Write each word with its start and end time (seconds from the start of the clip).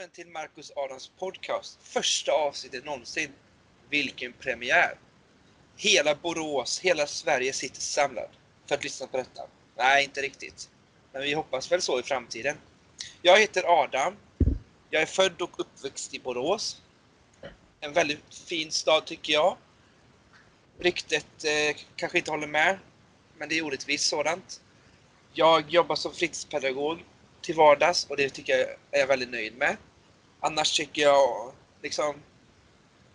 välkommen 0.00 0.14
till 0.14 0.32
Marcus 0.32 0.72
Adams 0.76 1.10
podcast. 1.18 1.78
Första 1.82 2.32
avsnittet 2.32 2.84
någonsin. 2.84 3.30
Vilken 3.90 4.32
premiär! 4.32 4.98
Hela 5.76 6.14
Borås, 6.14 6.80
hela 6.80 7.06
Sverige 7.06 7.52
sitter 7.52 7.80
samlad 7.80 8.28
för 8.66 8.74
att 8.74 8.84
lyssna 8.84 9.06
på 9.06 9.16
detta. 9.16 9.42
Nej, 9.76 10.04
inte 10.04 10.20
riktigt. 10.20 10.70
Men 11.12 11.22
vi 11.22 11.34
hoppas 11.34 11.72
väl 11.72 11.82
så 11.82 12.00
i 12.00 12.02
framtiden. 12.02 12.56
Jag 13.22 13.40
heter 13.40 13.82
Adam. 13.82 14.16
Jag 14.90 15.02
är 15.02 15.06
född 15.06 15.42
och 15.42 15.60
uppväxt 15.60 16.14
i 16.14 16.18
Borås. 16.18 16.82
En 17.80 17.92
väldigt 17.92 18.34
fin 18.34 18.70
stad 18.70 19.04
tycker 19.04 19.32
jag. 19.32 19.56
Ryktet 20.78 21.44
eh, 21.44 21.76
kanske 21.96 22.18
inte 22.18 22.30
håller 22.30 22.46
med, 22.46 22.78
men 23.38 23.48
det 23.48 23.58
är 23.58 23.64
orättvist 23.64 24.08
sådant. 24.08 24.60
Jag 25.32 25.70
jobbar 25.70 25.96
som 25.96 26.12
fritidspedagog 26.12 27.04
till 27.40 27.54
vardags 27.54 28.04
och 28.04 28.16
det 28.16 28.30
tycker 28.30 28.52
jag 28.58 28.68
är 28.90 29.00
jag 29.00 29.06
väldigt 29.06 29.30
nöjd 29.30 29.56
med. 29.56 29.76
Annars 30.40 30.76
tycker 30.76 31.02
jag 31.02 31.52
liksom 31.82 32.14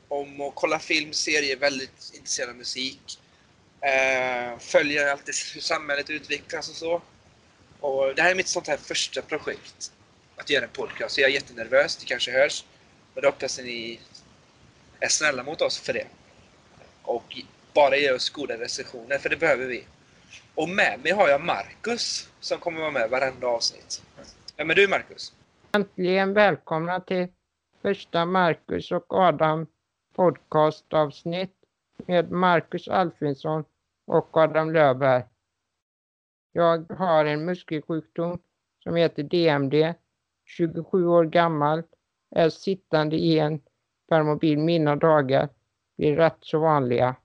om 0.08 0.42
att 0.42 0.56
kolla 0.56 0.80
film, 0.80 1.14
serier, 1.14 1.58
väldigt 1.58 2.12
intresserad 2.14 2.50
av 2.50 2.56
musik. 2.56 3.20
Eh, 3.82 4.60
följer 4.60 5.08
alltid 5.08 5.36
hur 5.54 5.62
samhället 5.62 6.10
utvecklas 6.10 6.70
och 6.70 6.76
så. 6.76 7.02
Och 7.80 8.16
det 8.16 8.22
här 8.22 8.32
är 8.32 8.36
mitt 8.36 8.48
sånt 8.48 8.68
här 8.68 8.78
första 8.78 9.22
projekt. 9.22 9.92
Att 10.36 10.50
göra 10.50 10.64
en 10.64 10.70
podcast. 10.70 11.16
Så 11.16 11.22
jag 11.22 11.30
är 11.30 11.34
jättenervös, 11.34 11.98
det 11.98 12.06
kanske 12.06 12.32
hörs. 12.32 12.66
Men 13.14 13.22
då 13.22 13.28
hoppas 13.28 13.60
ni 13.60 14.00
är 15.00 15.08
snälla 15.08 15.44
mot 15.44 15.62
oss 15.62 15.80
för 15.80 15.94
det. 15.94 16.08
Och 17.02 17.38
bara 17.74 17.98
ger 17.98 18.16
oss 18.16 18.30
goda 18.30 18.58
recensioner, 18.58 19.18
för 19.18 19.30
det 19.30 19.38
behöver 19.38 19.66
vi. 19.66 19.84
Och 20.56 20.70
med 20.70 21.00
mig 21.04 21.12
har 21.12 21.30
jag 21.30 21.42
Marcus 21.42 22.30
som 22.40 22.60
kommer 22.60 22.80
vara 22.80 22.92
med 22.92 23.10
varenda 23.10 23.48
avsnitt. 23.48 24.02
Vem 24.58 24.70
är 24.70 24.76
du 24.76 24.88
Marcus? 24.88 25.34
Äntligen 25.76 26.34
välkomna 26.34 27.00
till 27.00 27.28
första 27.82 28.26
Marcus 28.26 28.92
och 28.92 29.14
Adam 29.14 29.68
podcastavsnitt 30.14 31.56
med 32.06 32.32
Marcus 32.32 32.88
Alfredsson 32.88 33.64
och 34.08 34.38
Adam 34.38 34.74
Löfberg. 34.74 35.24
Jag 36.52 36.92
har 36.92 37.26
en 37.26 37.46
muskelsjukdom 37.46 38.40
som 38.84 38.96
heter 38.96 39.24
DMD, 39.24 39.94
27 40.46 41.08
år 41.08 41.26
gammal, 41.26 41.84
är 42.36 42.50
sittande 42.50 43.16
i 43.16 43.40
en 43.40 43.62
permobil 44.10 44.60
mina 44.60 44.96
dagar, 44.96 45.50
blir 45.98 46.16
rätt 46.16 46.38
så 46.40 46.60
vanliga. 46.60 47.16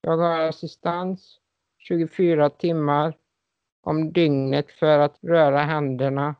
Jag 0.00 0.16
har 0.16 0.40
assistans 0.40 1.40
24 1.78 2.50
timmar 2.50 3.16
om 3.80 4.12
dygnet 4.12 4.70
för 4.70 4.98
att 4.98 5.18
röra 5.22 5.58
händerna 5.58 6.34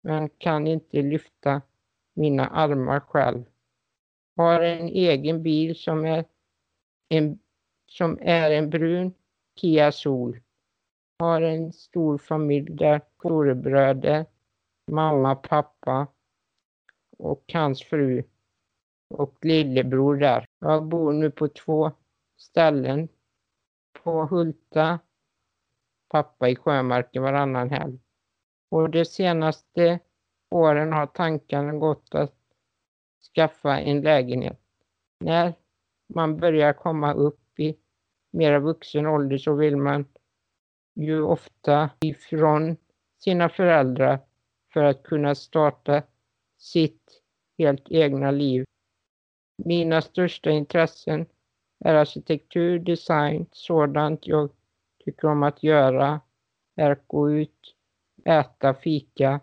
men 0.00 0.28
kan 0.28 0.66
inte 0.66 1.02
lyfta 1.02 1.62
mina 2.14 2.46
armar 2.46 3.00
själv. 3.00 3.44
Har 4.36 4.60
en 4.60 4.88
egen 4.88 5.42
bil 5.42 5.76
som 5.76 6.04
är 6.04 6.24
en, 7.08 7.38
som 7.86 8.18
är 8.20 8.50
en 8.50 8.70
brun 8.70 9.14
Kia 9.60 9.92
Sol. 9.92 10.40
Har 11.18 11.42
en 11.42 11.72
stor 11.72 12.18
familj 12.18 12.70
där 12.70 13.00
storebröder, 13.18 14.26
mamma, 14.90 15.34
pappa 15.34 16.06
och 17.18 17.44
hans 17.52 17.82
fru 17.82 18.24
och 19.08 19.44
lillebror 19.44 20.16
där. 20.16 20.46
Jag 20.58 20.84
bor 20.84 21.12
nu 21.12 21.30
på 21.30 21.48
två 21.48 21.92
ställen. 22.36 23.08
På 24.02 24.24
Hulta, 24.26 24.98
pappa 26.08 26.48
i 26.48 26.56
Sjömarken 26.56 27.22
varannan 27.22 27.70
helg. 27.70 27.98
Och 28.68 28.90
de 28.90 29.04
senaste 29.04 29.98
åren 30.50 30.92
har 30.92 31.06
tankarna 31.06 31.72
gått 31.72 32.14
att 32.14 32.34
skaffa 33.34 33.80
en 33.80 34.00
lägenhet. 34.00 34.60
När 35.20 35.54
man 36.14 36.36
börjar 36.36 36.72
komma 36.72 37.14
upp 37.14 37.60
i 37.60 37.76
mera 38.30 38.58
vuxen 38.58 39.06
ålder 39.06 39.38
så 39.38 39.54
vill 39.54 39.76
man 39.76 40.04
ju 40.94 41.22
ofta 41.22 41.90
ifrån 42.00 42.76
sina 43.18 43.48
föräldrar 43.48 44.18
för 44.72 44.84
att 44.84 45.02
kunna 45.02 45.34
starta 45.34 46.02
sitt 46.58 47.22
helt 47.58 47.90
egna 47.90 48.30
liv. 48.30 48.64
Mina 49.64 50.02
största 50.02 50.50
intressen 50.50 51.26
är 51.84 51.94
arkitektur, 51.94 52.78
design, 52.78 53.46
sådant 53.52 54.26
jag 54.26 54.50
tycker 55.04 55.28
om 55.28 55.42
att 55.42 55.62
göra 55.62 56.20
är 56.76 56.90
att 56.90 57.02
gå 57.06 57.30
ut, 57.30 57.74
äta, 58.28 58.74
fika. 58.74 59.40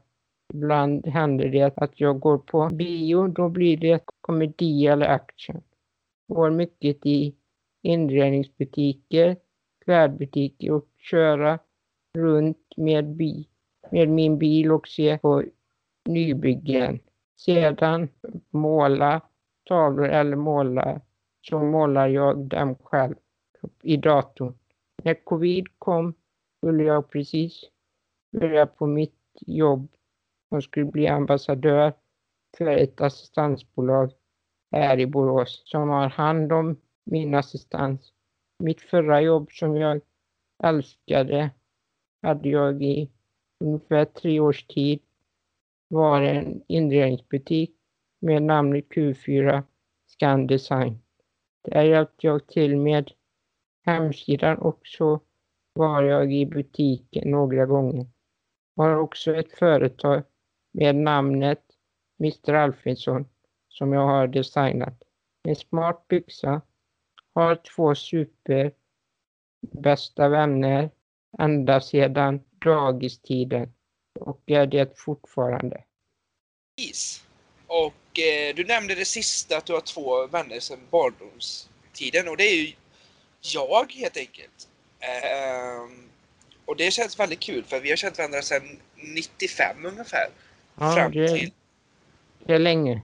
Ibland 0.53 1.07
händer 1.07 1.49
det 1.49 1.77
att 1.77 1.99
jag 1.99 2.19
går 2.19 2.37
på 2.37 2.69
bio, 2.73 3.27
då 3.27 3.49
blir 3.49 3.77
det 3.77 4.03
komedi 4.21 4.87
eller 4.87 5.05
action. 5.05 5.61
Går 6.27 6.51
mycket 6.51 7.05
i 7.05 7.35
inredningsbutiker, 7.81 9.37
klädbutiker 9.85 10.71
och 10.71 10.87
köra 10.97 11.59
runt 12.17 12.73
med, 12.77 13.05
bi, 13.05 13.47
med 13.91 14.09
min 14.09 14.37
bil 14.37 14.71
och 14.71 14.87
se 14.87 15.17
på 15.17 15.43
nybyggen. 16.09 16.99
Sedan 17.37 18.09
måla 18.49 19.21
tavlor 19.63 20.09
eller 20.09 20.35
måla 20.35 21.01
så 21.41 21.59
målar 21.59 22.07
jag 22.07 22.37
dem 22.37 22.75
själv 22.75 23.15
i 23.81 23.97
datorn. 23.97 24.53
När 25.03 25.13
covid 25.23 25.65
kom 25.77 26.13
skulle 26.57 26.83
jag 26.83 27.09
precis 27.09 27.63
börja 28.39 28.65
på 28.65 28.87
mitt 28.87 29.19
jobb 29.41 29.87
som 30.49 30.61
skulle 30.61 30.85
bli 30.85 31.07
ambassadör 31.07 31.93
för 32.57 32.67
ett 32.67 33.01
assistansbolag 33.01 34.11
här 34.71 34.99
i 34.99 35.05
Borås 35.05 35.61
som 35.65 35.89
har 35.89 36.09
hand 36.09 36.53
om 36.53 36.77
min 37.05 37.35
assistans. 37.35 38.13
Mitt 38.59 38.81
förra 38.81 39.21
jobb 39.21 39.51
som 39.51 39.75
jag 39.75 40.01
älskade 40.63 41.49
hade 42.21 42.49
jag 42.49 42.83
i 42.83 43.11
ungefär 43.59 44.05
tre 44.05 44.39
års 44.39 44.67
tid 44.67 44.99
var 45.87 46.21
en 46.21 46.63
inredningsbutik 46.67 47.75
med 48.19 48.43
namnet 48.43 48.85
Q4 48.89 49.63
Scan 50.07 50.47
Design. 50.47 50.99
Där 51.63 51.83
hjälpte 51.83 52.27
jag 52.27 52.47
till 52.47 52.77
med 52.77 53.11
hemsidan 53.85 54.57
och 54.57 54.79
så 54.83 55.19
var 55.73 56.03
jag 56.03 56.33
i 56.33 56.45
butiken 56.45 57.31
några 57.31 57.65
gånger. 57.65 58.07
Har 58.75 58.95
också 58.95 59.35
ett 59.35 59.57
företag 59.59 60.23
med 60.71 60.95
namnet 60.95 61.61
Mr 62.19 62.53
Alfredsson 62.53 63.25
som 63.69 63.93
jag 63.93 64.07
har 64.07 64.27
designat. 64.27 65.03
En 65.43 65.55
smart 65.55 66.07
byxa, 66.07 66.61
har 67.33 67.55
två 67.55 67.95
super 67.95 68.71
bästa 69.61 70.29
vänner 70.29 70.89
ända 71.39 71.81
sedan 71.81 72.41
dagistiden 72.65 73.73
och 74.19 74.41
är 74.45 74.65
det 74.65 74.99
fortfarande. 74.99 75.83
Is. 76.75 77.25
Och 77.67 78.19
eh, 78.19 78.55
du 78.55 78.65
nämnde 78.65 78.95
det 78.95 79.05
sista 79.05 79.57
att 79.57 79.65
du 79.65 79.73
har 79.73 79.81
två 79.81 80.27
vänner 80.27 80.59
sedan 80.59 80.79
barndomstiden 80.89 82.27
och 82.27 82.37
det 82.37 82.43
är 82.43 82.55
ju 82.55 82.73
jag 83.41 83.91
helt 83.91 84.17
enkelt. 84.17 84.67
Eh, 84.99 86.04
och 86.65 86.75
det 86.75 86.91
känns 86.91 87.19
väldigt 87.19 87.39
kul 87.39 87.63
för 87.63 87.79
vi 87.79 87.89
har 87.89 87.95
känt 87.95 88.17
varandra 88.17 88.41
sedan 88.41 88.79
95 88.95 89.85
ungefär. 89.85 90.29
Ja, 90.79 90.95
fram 90.95 91.11
det, 91.11 91.27
till... 91.27 91.51
det 92.45 92.53
är 92.53 92.59
länge. 92.59 93.01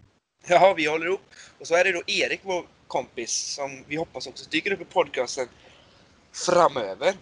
Ja, 0.47 0.73
vi 0.77 0.85
håller 0.85 1.05
ihop. 1.05 1.21
Och 1.59 1.67
så 1.67 1.75
är 1.75 1.83
det 1.83 1.91
då 1.91 2.03
Erik, 2.07 2.39
vår 2.43 2.65
kompis, 2.87 3.31
som 3.31 3.83
vi 3.87 3.95
hoppas 3.95 4.27
också 4.27 4.49
dyker 4.49 4.71
upp 4.71 4.81
i 4.81 4.85
podcasten 4.85 5.47
framöver. 6.31 7.13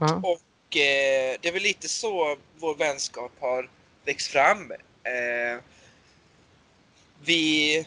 Ja. 0.00 0.14
Och 0.14 0.76
eh, 0.76 1.36
det 1.40 1.48
är 1.48 1.52
väl 1.52 1.62
lite 1.62 1.88
så 1.88 2.36
vår 2.56 2.74
vänskap 2.74 3.32
har 3.40 3.70
växt 4.04 4.28
fram. 4.28 4.72
Eh, 5.02 5.62
vi 7.24 7.86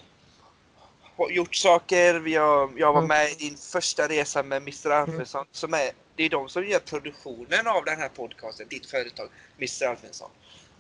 gjort 1.29 1.55
saker, 1.55 2.19
vi 2.19 2.35
har, 2.35 2.71
jag 2.77 2.93
var 2.93 3.03
mm. 3.03 3.07
med 3.07 3.31
i 3.31 3.35
din 3.35 3.57
första 3.57 4.07
resa 4.07 4.43
med 4.43 4.61
Mr. 4.61 4.85
Mm. 4.85 5.01
Alfredsson, 5.01 5.45
som 5.51 5.73
är, 5.73 5.91
det 6.15 6.23
är 6.23 6.29
de 6.29 6.49
som 6.49 6.67
gör 6.67 6.79
produktionen 6.79 7.67
av 7.67 7.85
den 7.85 7.99
här 7.99 8.09
podcasten, 8.09 8.67
ditt 8.69 8.85
företag, 8.85 9.29
Mr. 9.57 9.85
Alfredsson. 9.85 10.29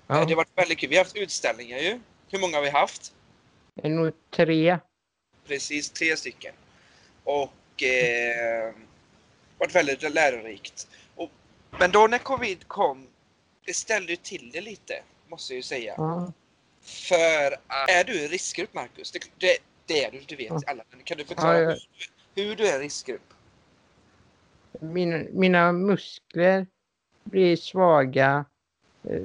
Ja. 0.07 0.15
Eh, 0.15 0.27
det 0.27 0.33
har 0.33 0.35
varit 0.35 0.57
väldigt 0.57 0.79
kul. 0.79 0.89
Vi 0.89 0.95
har 0.95 1.03
haft 1.03 1.15
utställningar 1.15 1.77
ju. 1.77 1.99
Hur 2.29 2.39
många 2.39 2.57
har 2.57 2.63
vi 2.63 2.69
haft? 2.69 3.13
Det 3.75 3.87
är 3.87 3.91
nog 3.91 4.13
tre. 4.31 4.77
Precis, 5.47 5.89
tre 5.89 6.17
stycken. 6.17 6.53
Och 7.23 7.83
eh, 7.83 8.73
varit 9.57 9.75
väldigt 9.75 10.13
lärorikt. 10.13 10.87
Och, 11.15 11.29
men 11.79 11.91
då 11.91 12.07
när 12.07 12.17
covid 12.17 12.67
kom, 12.67 13.07
det 13.65 13.73
ställde 13.73 14.11
ju 14.11 14.15
till 14.15 14.51
det 14.53 14.61
lite, 14.61 15.03
måste 15.27 15.53
jag 15.53 15.57
ju 15.57 15.63
säga. 15.63 15.93
Ja. 15.97 16.33
För 16.81 17.57
är 17.87 18.03
du 18.03 18.23
en 18.23 18.29
riskgrupp, 18.29 18.73
Marcus? 18.73 19.11
Det, 19.11 19.19
det, 19.37 19.57
det 19.89 20.03
är 20.03 20.11
du, 20.11 20.19
du 20.27 20.35
vet 20.35 20.69
alla. 20.69 20.83
Kan 21.03 21.17
du 21.17 21.25
förklara 21.25 21.59
ja, 21.59 21.69
hur, 22.35 22.43
hur, 22.43 22.55
du 22.55 22.67
är 22.67 22.79
riskgrupp? 22.79 23.33
Min, 24.79 25.29
mina 25.33 25.71
muskler 25.71 26.67
blir 27.23 27.55
svaga, 27.55 28.45
eh, 29.03 29.21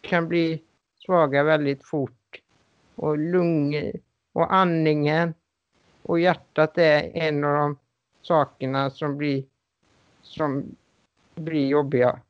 kan 0.00 0.28
bli 0.28 0.62
svaga 1.04 1.42
väldigt 1.42 1.86
fort 1.86 2.40
och 2.94 3.18
lungor 3.18 3.92
och 4.32 4.54
andningen 4.54 5.34
och 6.02 6.20
hjärtat 6.20 6.78
är 6.78 7.16
en 7.16 7.44
av 7.44 7.54
de 7.54 7.78
sakerna 8.22 8.90
som 8.90 9.16
blir, 9.16 9.44
som 10.22 10.76
blir 11.34 11.66
jobbiga. 11.66 12.20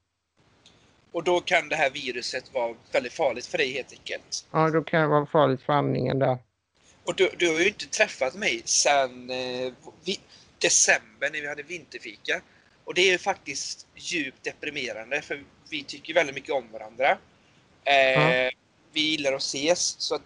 Och 1.12 1.24
då 1.24 1.40
kan 1.40 1.68
det 1.68 1.76
här 1.76 1.90
viruset 1.90 2.54
vara 2.54 2.74
väldigt 2.92 3.12
farligt 3.12 3.46
för 3.46 3.58
dig 3.58 3.72
helt 3.72 3.92
enkelt. 3.92 4.46
Ja, 4.50 4.70
då 4.70 4.82
kan 4.82 5.02
det 5.02 5.08
vara 5.08 5.26
farligt 5.26 5.62
för 5.62 5.72
andningen 5.72 6.18
där. 6.18 6.38
Och 7.04 7.14
du, 7.14 7.30
du 7.38 7.52
har 7.52 7.60
ju 7.60 7.68
inte 7.68 7.86
träffat 7.86 8.34
mig 8.34 8.62
sedan 8.64 9.30
eh, 9.30 9.72
vi, 10.04 10.20
december 10.58 11.30
när 11.30 11.40
vi 11.40 11.48
hade 11.48 11.62
vinterfika. 11.62 12.40
Och 12.84 12.94
det 12.94 13.10
är 13.10 13.18
faktiskt 13.18 13.86
djupt 13.94 14.44
deprimerande 14.44 15.22
för 15.22 15.44
vi 15.70 15.84
tycker 15.84 16.14
väldigt 16.14 16.34
mycket 16.34 16.54
om 16.54 16.72
varandra. 16.72 17.18
Eh, 17.84 17.94
Ja. 17.94 18.50
Vi 18.92 19.00
gillar 19.00 19.32
att 19.32 19.40
ses. 19.40 19.94
Så 19.98 20.14
att, 20.14 20.22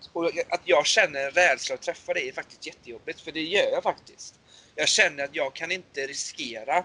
att 0.48 0.60
jag 0.64 0.86
känner 0.86 1.24
en 1.24 1.30
rädsla 1.30 1.74
att 1.74 1.82
träffa 1.82 2.14
dig 2.14 2.28
är 2.28 2.32
faktiskt 2.32 2.66
jättejobbigt, 2.66 3.20
för 3.20 3.32
det 3.32 3.42
gör 3.42 3.70
jag 3.72 3.82
faktiskt. 3.82 4.34
Jag 4.74 4.88
känner 4.88 5.24
att 5.24 5.34
jag 5.34 5.54
kan 5.54 5.72
inte 5.72 6.06
riskera 6.06 6.84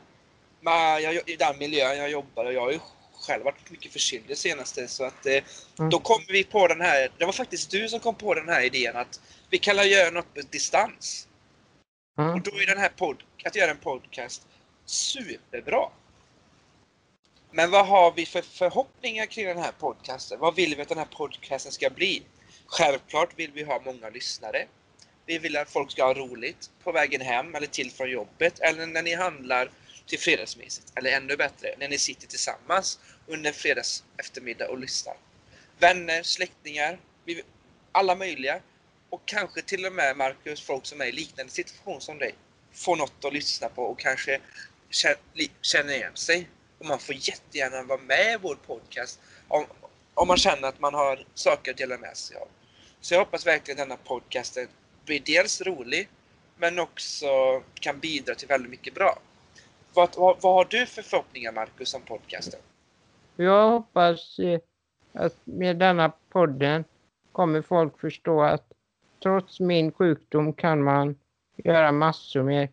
med, 0.61 1.01
jag, 1.01 1.29
i 1.29 1.35
den 1.35 1.57
miljön 1.57 1.97
jag 1.97 2.09
jobbar 2.09 2.45
och 2.45 2.53
jag 2.53 2.73
ju 2.73 2.79
själv 3.29 3.43
varit 3.43 3.69
mycket 3.69 3.91
förkyld 3.91 4.23
det 4.27 4.35
senaste 4.35 4.87
så 4.87 5.03
att 5.03 5.25
eh, 5.25 5.43
Mm. 5.79 5.89
då 5.89 5.99
kom 5.99 6.21
vi 6.27 6.43
på 6.43 6.67
den 6.67 6.81
här, 6.81 7.11
det 7.17 7.25
var 7.25 7.33
faktiskt 7.33 7.71
du 7.71 7.89
som 7.89 7.99
kom 7.99 8.15
på 8.15 8.33
den 8.33 8.49
här 8.49 8.61
idén 8.61 8.95
att 8.95 9.21
vi 9.49 9.57
kan 9.57 9.75
väl 9.75 9.91
göra 9.91 10.11
något 10.11 10.33
på 10.33 10.41
distans. 10.41 11.27
Ja. 12.17 12.33
Och 12.33 12.41
då 12.41 12.51
är 12.51 12.65
den 12.65 12.77
här 12.77 12.89
pod, 12.89 13.23
att 13.45 13.55
göra 13.55 13.71
en 13.71 13.77
podcast 13.77 14.47
superbra. 14.85 15.89
Men 17.51 17.71
vad 17.71 17.87
har 17.87 18.11
vi 18.11 18.25
för 18.25 18.41
förhoppningar 18.41 19.25
kring 19.25 19.45
den 19.45 19.57
här 19.57 19.71
podcasten? 19.79 20.39
Vad 20.39 20.55
vill 20.55 20.75
vi 20.75 20.81
att 20.81 20.89
den 20.89 20.97
här 20.97 21.05
podcasten 21.11 21.71
ska 21.71 21.89
bli? 21.89 22.23
Självklart 22.65 23.29
vill 23.39 23.51
vi 23.51 23.63
ha 23.63 23.81
många 23.85 24.09
lyssnare. 24.09 24.67
Vi 25.25 25.37
vill 25.37 25.57
att 25.57 25.69
folk 25.69 25.91
ska 25.91 26.03
ha 26.03 26.13
roligt 26.13 26.69
på 26.83 26.91
vägen 26.91 27.21
hem 27.21 27.55
eller 27.55 27.67
till 27.67 27.91
från 27.91 28.09
jobbet 28.11 28.59
eller 28.59 28.85
när 28.85 29.03
ni 29.03 29.15
handlar 29.15 29.71
till 30.05 30.19
fredagsmyset. 30.19 30.83
Eller 30.95 31.11
ännu 31.11 31.35
bättre, 31.37 31.75
när 31.79 31.87
ni 31.89 31.97
sitter 31.97 32.27
tillsammans 32.27 32.99
under 33.29 33.51
fredags 33.51 34.03
eftermiddag 34.17 34.67
och 34.67 34.79
lyssnar. 34.79 35.15
Vänner, 35.79 36.23
släktingar, 36.23 36.99
alla 37.91 38.15
möjliga. 38.15 38.61
Och 39.09 39.21
kanske 39.25 39.61
till 39.61 39.85
och 39.85 39.93
med, 39.93 40.17
Marcus, 40.17 40.61
folk 40.61 40.85
som 40.85 41.01
är 41.01 41.05
i 41.05 41.11
liknande 41.11 41.51
situation 41.51 42.01
som 42.01 42.17
dig. 42.17 42.35
Får 42.73 42.95
något 42.95 43.25
att 43.25 43.33
lyssna 43.33 43.69
på 43.69 43.83
och 43.83 43.99
kanske 43.99 44.39
känner 45.61 45.93
igen 45.93 46.15
sig. 46.15 46.47
Och 46.79 46.85
man 46.85 46.99
får 46.99 47.15
jättegärna 47.15 47.83
vara 47.83 48.01
med 48.01 48.33
i 48.33 48.37
vår 48.41 48.55
podcast 48.55 49.19
om, 49.47 49.65
om 50.13 50.27
man 50.27 50.37
känner 50.37 50.67
att 50.67 50.79
man 50.79 50.93
har 50.93 51.25
saker 51.33 51.71
att 51.71 51.77
dela 51.77 51.97
med 51.97 52.17
sig 52.17 52.37
av. 52.37 52.47
Så 53.01 53.13
jag 53.13 53.19
hoppas 53.19 53.47
verkligen 53.47 53.77
denna 53.77 53.97
podcasten 53.97 54.67
blir 55.05 55.19
dels 55.19 55.61
rolig, 55.61 56.09
men 56.57 56.79
också 56.79 57.63
kan 57.79 57.99
bidra 57.99 58.35
till 58.35 58.47
väldigt 58.47 58.71
mycket 58.71 58.93
bra. 58.93 59.19
Vad, 59.93 60.15
vad, 60.15 60.41
vad 60.41 60.53
har 60.53 60.65
du 60.65 60.85
för 60.85 61.01
förhoppningar, 61.01 61.51
Marcus, 61.51 61.93
om 61.93 62.01
podcasten? 62.01 62.59
Jag 63.41 63.69
hoppas 63.69 64.39
eh, 64.39 64.59
att 65.13 65.37
med 65.43 65.77
denna 65.77 66.11
podden 66.29 66.83
kommer 67.31 67.61
folk 67.61 67.99
förstå 67.99 68.41
att 68.41 68.71
trots 69.23 69.59
min 69.59 69.91
sjukdom 69.91 70.53
kan 70.53 70.83
man 70.83 71.15
göra 71.55 71.91
massor 71.91 72.43
med 72.43 72.67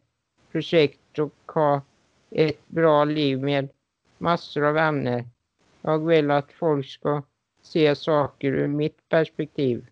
projekt 0.52 1.18
och 1.18 1.52
ha 1.52 1.82
ett 2.30 2.68
bra 2.68 3.04
liv 3.04 3.38
med 3.38 3.68
massor 4.18 4.64
av 4.64 4.74
vänner. 4.74 5.24
Jag 5.82 6.06
vill 6.06 6.30
att 6.30 6.52
folk 6.52 6.86
ska 6.86 7.22
se 7.62 7.96
saker 7.96 8.48
ur 8.48 8.66
mitt 8.66 9.08
perspektiv. 9.08 9.86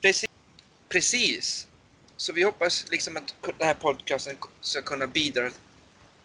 Precis. 0.00 0.30
Precis. 0.88 1.68
Så 2.16 2.32
vi 2.32 2.42
hoppas 2.42 2.90
liksom 2.90 3.16
att 3.16 3.34
den 3.58 3.66
här 3.66 3.74
podcasten 3.74 4.36
ska 4.60 4.82
kunna 4.82 5.06
bidra 5.06 5.50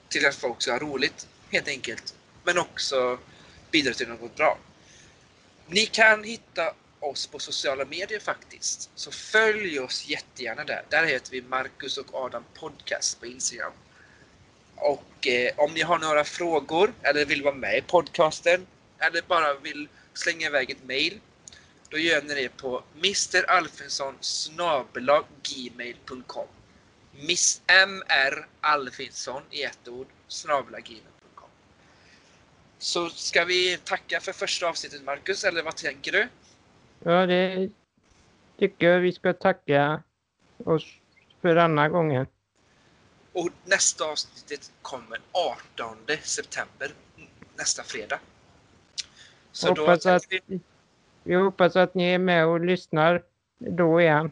till 0.07 0.25
att 0.25 0.35
folk 0.35 0.61
ska 0.61 0.71
ha 0.71 0.79
roligt, 0.79 1.27
helt 1.49 1.67
enkelt. 1.67 2.15
Men 2.43 2.57
också 2.57 3.19
bidra 3.71 3.93
till 3.93 4.07
något 4.07 4.35
bra. 4.35 4.57
Ni 5.67 5.85
kan 5.85 6.23
hitta 6.23 6.73
oss 6.99 7.27
på 7.27 7.39
sociala 7.39 7.85
medier 7.85 8.19
faktiskt. 8.19 8.89
Så 8.95 9.11
följ 9.11 9.79
oss 9.79 10.07
jättegärna 10.07 10.63
där. 10.63 10.83
Där 10.89 11.05
heter 11.05 11.31
vi 11.31 11.41
Marcus 11.41 11.97
och 11.97 12.15
Adam 12.15 12.43
Podcast 12.53 13.19
på 13.19 13.25
Instagram. 13.25 13.73
Och 14.75 15.27
eh, 15.27 15.51
om 15.57 15.73
ni 15.73 15.81
har 15.81 15.99
några 15.99 16.23
frågor 16.23 16.93
eller 17.01 17.25
vill 17.25 17.43
vara 17.43 17.55
med 17.55 17.77
i 17.77 17.81
podcasten 17.81 18.67
eller 18.99 19.21
bara 19.27 19.53
vill 19.53 19.87
slänga 20.13 20.47
iväg 20.47 20.71
ett 20.71 20.83
mail 20.83 21.19
då 21.89 21.97
gör 21.97 22.21
ni 22.21 22.33
det 22.33 22.49
på 22.49 22.83
mralfinsson 22.93 24.15
gmail.com 25.43 26.47
Miss 27.11 27.61
MR 27.67 28.47
Alfinsson 28.61 29.41
i 29.51 29.63
ett 29.63 29.87
ord 29.87 30.07
gmail.com 30.29 31.12
så 32.83 33.09
ska 33.09 33.45
vi 33.45 33.77
tacka 33.77 34.19
för 34.19 34.33
första 34.33 34.67
avsnittet 34.67 35.03
Marcus, 35.03 35.43
eller 35.43 35.63
vad 35.63 35.75
tänker 35.75 36.11
du? 36.11 36.27
Ja, 37.03 37.25
det 37.25 37.69
tycker 38.59 38.87
jag 38.89 38.99
vi 38.99 39.11
ska 39.11 39.33
tacka 39.33 40.03
oss 40.57 40.85
för 41.41 41.55
denna 41.55 41.89
gången. 41.89 42.27
Och 43.33 43.49
nästa 43.65 44.05
avsnittet 44.05 44.71
kommer 44.81 45.19
18 45.31 45.97
september, 46.23 46.93
nästa 47.55 47.83
fredag. 47.83 48.19
Så 49.51 49.73
då 49.73 49.81
Hoppas 49.81 50.05
att, 50.05 50.25
vi, 50.29 50.59
vi 51.23 51.35
hoppas 51.35 51.75
att 51.75 51.93
ni 51.93 52.03
är 52.03 52.19
med 52.19 52.45
och 52.45 52.59
lyssnar 52.59 53.23
då 53.57 54.01
igen. 54.01 54.31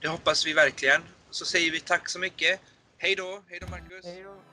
det 0.00 0.08
hoppas 0.08 0.46
vi 0.46 0.52
verkligen. 0.52 1.02
Så 1.30 1.44
säger 1.44 1.70
vi 1.70 1.80
tack 1.80 2.08
så 2.08 2.18
mycket. 2.18 2.60
Hej 2.98 3.14
då, 3.14 3.42
hej 3.48 3.60
då 3.60 3.66
Marcus. 3.66 4.04
Hej 4.04 4.22
då. 4.22 4.51